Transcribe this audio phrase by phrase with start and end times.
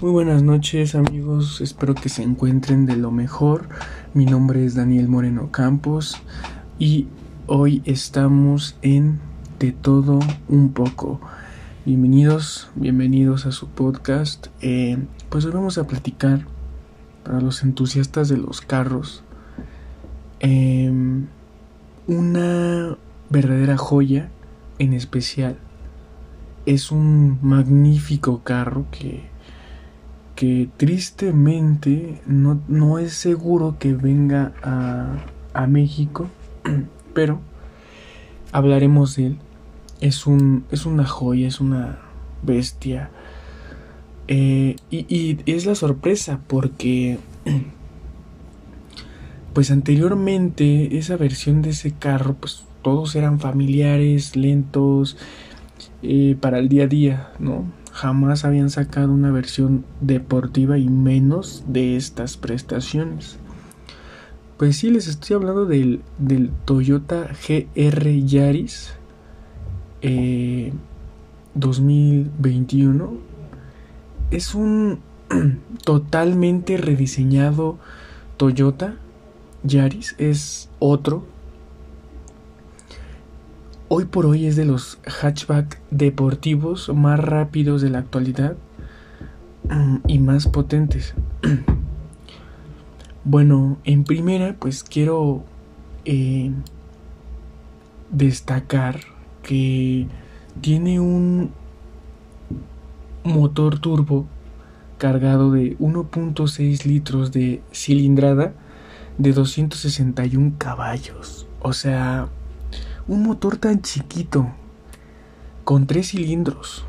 [0.00, 3.68] Muy buenas noches amigos, espero que se encuentren de lo mejor.
[4.14, 6.16] Mi nombre es Daniel Moreno Campos
[6.78, 7.06] y
[7.46, 9.20] hoy estamos en
[9.58, 11.20] De todo un poco.
[11.84, 14.46] Bienvenidos, bienvenidos a su podcast.
[14.62, 14.96] Eh,
[15.28, 16.46] pues hoy vamos a platicar
[17.22, 19.22] para los entusiastas de los carros
[20.38, 21.26] em,
[22.06, 22.96] una
[23.28, 24.30] verdadera joya
[24.78, 25.58] en especial.
[26.64, 29.28] Es un magnífico carro que
[30.40, 35.18] que tristemente no, no es seguro que venga a,
[35.52, 36.28] a México,
[37.14, 37.40] pero
[38.50, 39.38] hablaremos de él.
[40.00, 41.98] Es, un, es una joya, es una
[42.42, 43.10] bestia.
[44.28, 47.18] Eh, y, y, es la sorpresa porque,
[49.52, 55.18] pues anteriormente, esa versión de ese carro, pues todos eran familiares, lentos,
[56.02, 57.78] eh, para el día a día, ¿no?
[57.92, 63.36] Jamás habían sacado una versión deportiva y menos de estas prestaciones.
[64.56, 68.92] Pues sí, les estoy hablando del, del Toyota GR Yaris
[71.54, 73.04] 2021.
[73.04, 75.00] Eh, es un
[75.84, 77.78] totalmente rediseñado
[78.36, 78.96] Toyota
[79.62, 80.14] Yaris.
[80.18, 81.24] Es otro
[83.92, 88.56] hoy por hoy es de los hatchback deportivos más rápidos de la actualidad
[89.68, 91.14] mm, y más potentes.
[93.22, 95.44] Bueno, en primera, pues quiero
[96.06, 96.50] eh,
[98.10, 99.00] destacar
[99.42, 100.06] que
[100.62, 101.50] tiene un
[103.22, 104.26] motor turbo
[104.96, 108.54] cargado de 1.6 litros de cilindrada
[109.18, 111.46] de 261 caballos.
[111.60, 112.30] O sea,
[113.08, 114.48] un motor tan chiquito,
[115.64, 116.84] con tres cilindros,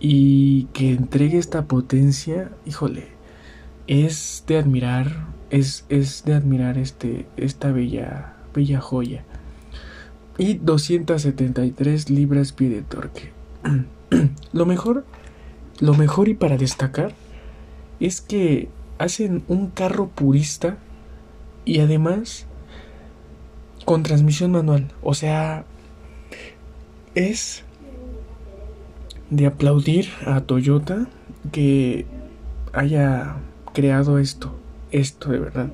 [0.00, 3.08] y que entregue esta potencia, híjole,
[3.86, 9.24] es de admirar, es, es de admirar este, esta bella, bella joya.
[10.36, 13.32] Y 273 libras pie de torque.
[14.52, 15.04] lo mejor,
[15.80, 17.12] lo mejor y para destacar,
[17.98, 20.76] es que hacen un carro purista
[21.64, 22.46] y además
[23.88, 24.88] con transmisión manual.
[25.02, 25.64] O sea,
[27.14, 27.64] es
[29.30, 31.08] de aplaudir a Toyota
[31.52, 32.04] que
[32.74, 33.36] haya
[33.72, 34.54] creado esto,
[34.90, 35.70] esto de verdad.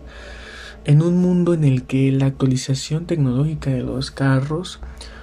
[0.84, 4.78] En un mundo en el que la actualización tecnológica de los carros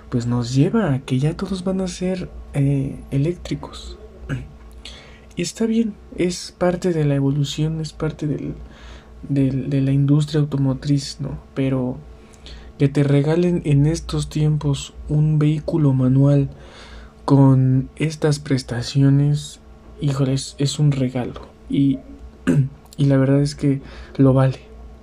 [0.10, 3.98] pues nos lleva a que ya todos van a ser eh, eléctricos.
[5.38, 11.22] Y está bien, es parte de la evolución, es parte del, de la industria automotriz,
[11.22, 11.40] ¿no?
[11.54, 11.98] Pero
[12.82, 16.50] que te regalen en estos tiempos un vehículo manual
[17.26, 19.60] con estas prestaciones,
[20.00, 21.42] híjoles, es un regalo.
[21.70, 22.00] Y,
[22.98, 23.84] y la verdad es que
[24.18, 24.62] lo vale.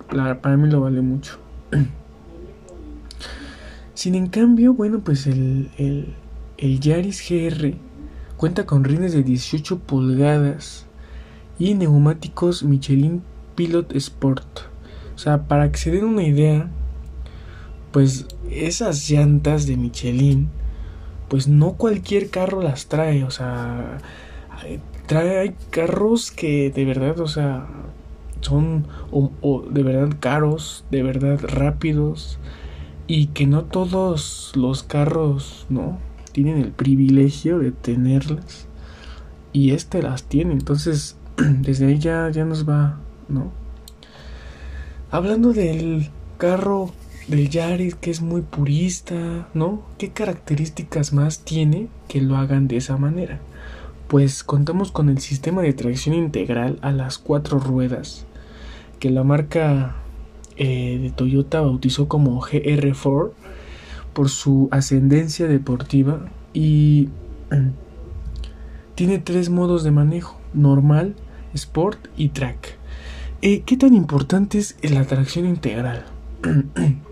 [0.09, 1.37] para mí lo vale mucho.
[3.93, 6.13] Sin en cambio, bueno, pues el, el,
[6.57, 7.75] el Yaris GR
[8.35, 10.85] cuenta con rines de 18 pulgadas
[11.57, 13.21] y neumáticos Michelin
[13.55, 14.63] Pilot Sport.
[15.15, 16.69] O sea, para que se den una idea,
[17.91, 20.49] pues esas llantas de Michelin,
[21.27, 23.99] pues no cualquier carro las trae, o sea,
[25.07, 27.67] trae hay carros que de verdad, o sea,
[28.41, 28.87] son
[29.71, 32.39] de verdad caros, de verdad rápidos
[33.07, 35.99] y que no todos los carros, ¿no?
[36.31, 38.67] Tienen el privilegio de tenerlas
[39.51, 43.51] y este las tiene, entonces desde ahí ya, ya nos va, ¿no?
[45.11, 46.91] Hablando del carro
[47.29, 49.83] del Yaris que es muy purista, ¿no?
[49.99, 53.39] ¿Qué características más tiene que lo hagan de esa manera?
[54.07, 58.25] Pues contamos con el sistema de tracción integral a las cuatro ruedas,
[58.99, 59.95] que la marca
[60.57, 63.31] eh, de Toyota bautizó como GR4
[64.13, 67.09] por su ascendencia deportiva y
[68.95, 71.15] tiene tres modos de manejo, normal,
[71.53, 72.75] sport y track.
[73.43, 76.05] Eh, ¿Qué tan importante es la tracción integral?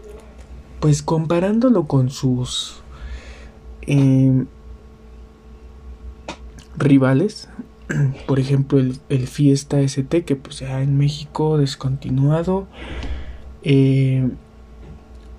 [0.80, 2.82] pues comparándolo con sus
[3.82, 4.48] em,
[6.78, 7.50] rivales,
[8.28, 12.68] por ejemplo el, Fiesta ST que pues ya en México descontinuado,
[13.64, 14.30] eh,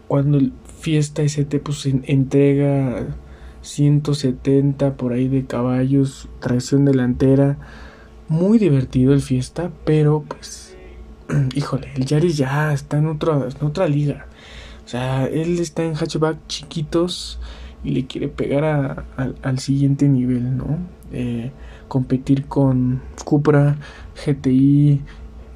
[0.08, 3.06] cuando el Fiesta ST pues entrega
[3.62, 7.58] 170 por ahí de caballos, tracción delantera,
[8.29, 10.76] muy divertido el Fiesta, pero pues
[11.55, 14.26] híjole, el Yaris ya está en, en otra liga.
[14.88, 17.38] O sea, él está en hatchback chiquitos
[17.85, 19.05] y le quiere pegar
[19.43, 20.79] al siguiente nivel, ¿no?
[21.12, 21.52] Eh,
[21.88, 23.76] competir con Cupra,
[24.25, 25.02] GTI,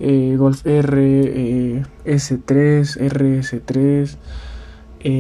[0.01, 4.19] eh, Golf R, S3, RS3.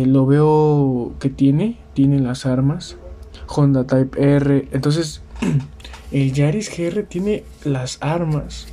[0.04, 2.98] lo veo que tiene, tiene las armas.
[3.46, 4.68] Honda Type R.
[4.72, 5.22] Entonces,
[6.12, 8.66] el Yaris GR tiene las armas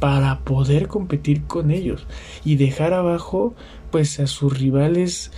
[0.00, 2.08] para poder competir con ellos
[2.44, 3.54] y dejar abajo
[3.92, 5.30] pues a sus rivales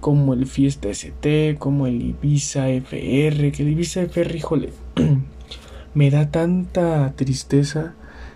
[0.00, 4.72] como el Fiesta ST, como el Ibiza FR, que el Ibiza FR, híjole,
[5.94, 7.94] me da tanta tristeza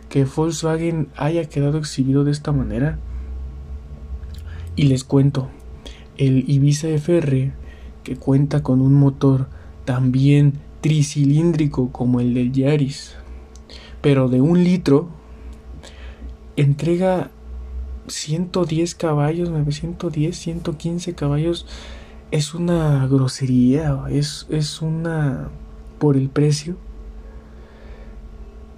[0.09, 2.99] que Volkswagen haya quedado exhibido de esta manera.
[4.77, 5.51] Y les cuento,
[6.17, 7.53] el Ibiza FR,
[8.03, 9.49] que cuenta con un motor
[9.85, 13.17] también tricilíndrico como el del Yaris,
[14.01, 15.09] pero de un litro,
[16.57, 17.31] entrega
[18.07, 21.67] 110 caballos, 910, 115 caballos.
[22.31, 25.49] Es una grosería, es, es una...
[25.99, 26.77] por el precio.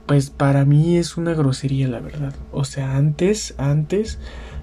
[0.07, 2.35] Pues para mí es una grosería, la verdad.
[2.53, 4.19] O sea, antes, antes,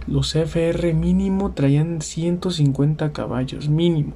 [0.07, 4.13] los FR mínimo traían 150 caballos, mínimo.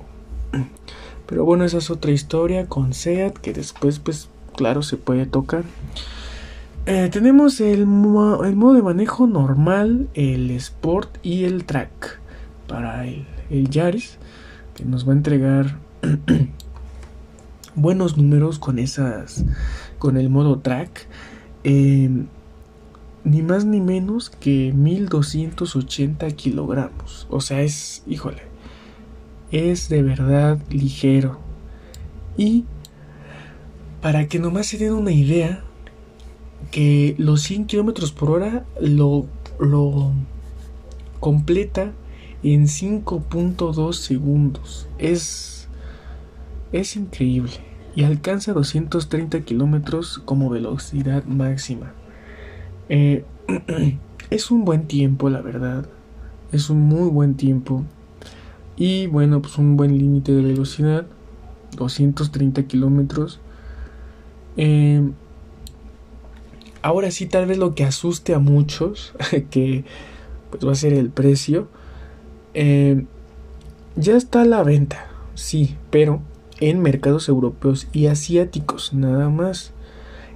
[1.27, 5.65] Pero bueno, esa es otra historia con SEAT que después, pues, claro, se puede tocar.
[6.89, 12.22] Eh, tenemos el, modo de manejo normal, el Sport y el Track
[12.66, 14.18] para el, el Yaris,
[14.74, 15.80] que nos va a entregar
[17.75, 19.44] buenos números con esas,
[20.00, 21.07] con el modo Track.
[21.66, 22.28] Em,
[23.25, 27.28] ni más ni menos que 1280 kilogramos.
[27.30, 28.44] O sea, es, híjole,
[29.51, 31.38] es de verdad ligero.
[32.38, 32.63] Y
[34.01, 35.66] para que nomás se den una idea,
[36.72, 39.25] que los 100 kilómetros por hora lo,
[39.60, 40.12] lo
[41.19, 41.94] completa
[42.44, 44.88] en 5.2 segundos.
[44.98, 45.68] Es,
[46.72, 47.52] es increíble.
[47.96, 51.94] Y alcanza 230 kilómetros como velocidad máxima.
[52.90, 53.25] Eh,
[54.30, 55.88] es un buen tiempo, la verdad.
[56.52, 57.84] Es un muy buen tiempo.
[58.75, 61.08] Y bueno, pues un buen límite de velocidad.
[61.75, 63.40] 230 kilómetros.
[64.58, 65.02] Eh,
[66.88, 69.13] ahora sí, tal vez lo que asuste a muchos,
[69.51, 69.84] que
[70.50, 71.68] pues va a ser el precio.
[72.54, 73.06] Eh,
[73.98, 76.22] ya está a la venta, sí, pero
[76.62, 79.74] en mercados europeos y asiáticos nada más.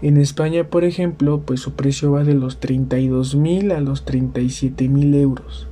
[0.01, 4.89] En España, por ejemplo, pues su precio va de los 32 mil a los 37
[4.89, 5.67] mil euros.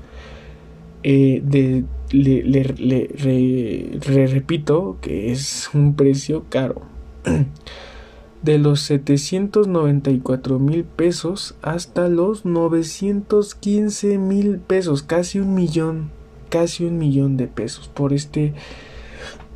[1.04, 6.84] Eh, de, le, le, repito que es un precio caro.
[8.42, 16.10] de los 794 mil pesos hasta los 915 mil pesos, casi un millón,
[16.50, 18.54] casi un millón de pesos por este,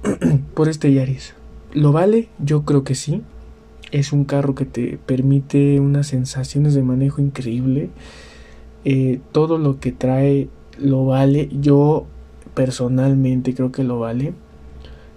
[0.54, 1.34] por este Yaris.
[1.74, 2.30] ¿Lo vale?
[2.40, 3.22] Yo creo que sí.
[3.92, 7.90] Es un carro que te permite unas sensaciones de manejo increíble.
[8.86, 11.50] Eh, todo lo que trae lo vale.
[11.52, 12.06] Yo
[12.54, 14.34] personalmente creo que lo vale.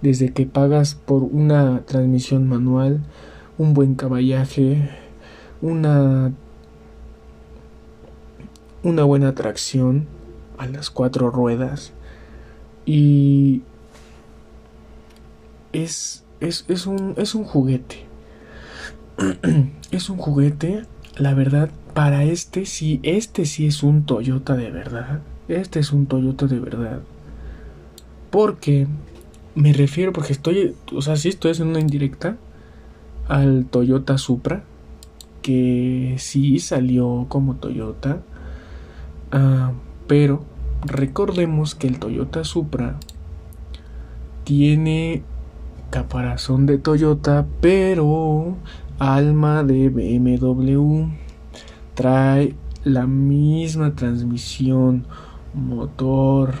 [0.01, 3.01] Desde que pagas por una transmisión manual,
[3.57, 4.89] un buen caballaje,
[5.61, 6.31] una,
[8.83, 10.05] una buena tracción
[10.57, 11.93] a las cuatro ruedas
[12.85, 13.61] y
[15.73, 18.05] es, es, es, un, es un juguete.
[19.91, 20.83] es un juguete,
[21.17, 25.21] la verdad, para este sí, este sí es un Toyota de verdad.
[25.47, 27.01] Este es un Toyota de verdad.
[28.29, 28.87] Porque
[29.55, 32.37] me refiero, porque estoy, o sea, sí estoy haciendo una indirecta
[33.27, 34.63] al Toyota Supra,
[35.41, 38.21] que sí salió como Toyota,
[39.31, 39.71] ah,
[40.07, 40.43] pero
[40.85, 42.97] recordemos que el Toyota Supra
[44.43, 45.23] tiene
[45.89, 48.55] caparazón de Toyota, pero
[48.99, 51.07] alma de BMW.
[51.93, 55.05] Trae la misma transmisión,
[55.53, 56.53] motor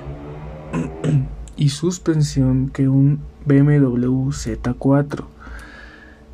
[1.57, 5.36] y suspensión que un BMW Z4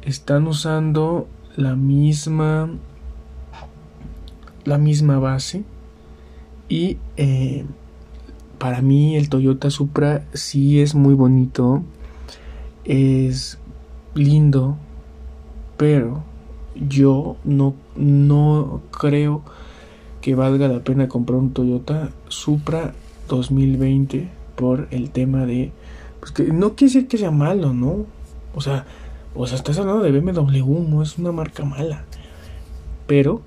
[0.06, 2.70] están usando la misma
[4.66, 5.64] la misma base
[6.70, 7.66] y eh,
[8.58, 11.84] para mí el Toyota Supra sí es muy bonito
[12.86, 13.60] es
[14.16, 14.78] lindo
[15.78, 16.24] pero
[16.76, 19.44] yo no, no creo
[20.22, 22.94] que valga la pena comprar un Toyota Supra
[23.28, 25.72] 2020 por el tema de
[26.20, 28.06] pues que no quiere decir que sea malo no
[28.56, 28.86] o sea
[29.36, 32.06] o sea, estás hablando de BMW, no es una marca mala.
[33.08, 33.42] Pero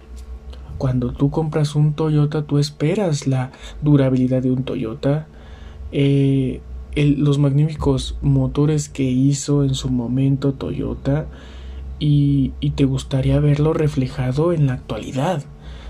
[0.79, 3.53] cuando tú compras un Toyota, tú esperas la
[3.83, 5.27] durabilidad de un Toyota.
[5.93, 6.61] Eh,
[6.95, 11.27] los magníficos motores que hizo en su momento Toyota.
[11.99, 15.45] y, te gustaría verlo reflejado en la actualidad,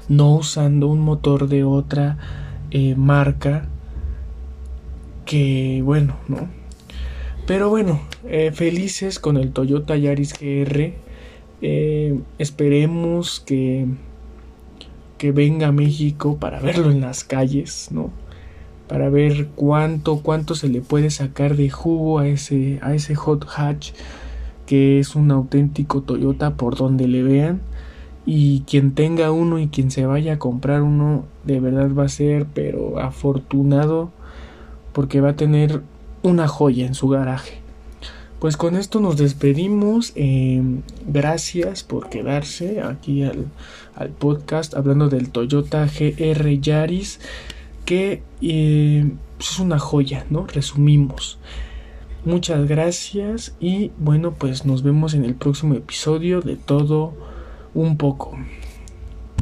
[0.09, 2.17] no usando un motor de otra
[2.71, 3.69] eh, marca
[5.25, 6.49] que bueno, ¿no?
[7.47, 10.95] Pero bueno, eh, felices con el Toyota Yaris GR.
[11.62, 13.87] Eh, esperemos que,
[15.17, 18.11] que venga a México para verlo en las calles, ¿no?
[18.88, 23.47] Para ver cuánto, cuánto se le puede sacar de jugo a ese, a ese hot
[23.57, 23.93] hatch
[24.67, 27.61] que es un auténtico Toyota por donde le vean.
[28.26, 32.09] Y quien tenga uno y quien se vaya a comprar uno, de verdad va a
[32.09, 34.11] ser, pero afortunado,
[34.93, 35.83] porque va a tener
[36.26, 37.61] una joya en su garaje.
[38.40, 40.12] Pues con esto nos despedimos.
[40.16, 40.61] Eh,
[41.06, 43.47] gracias por quedarse aquí al,
[44.18, 47.21] podcast hablando del Toyota GR Yaris,
[47.85, 50.47] que eh, pues es una joya, ¿no?
[50.47, 51.38] Resumimos.
[52.25, 57.14] Muchas gracias y bueno, pues nos vemos en el próximo episodio de todo
[57.73, 58.37] un poco.